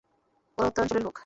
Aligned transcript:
ওরা 0.57 0.67
উত্তরাঞ্চলের 0.69 1.03
লোক। 1.05 1.15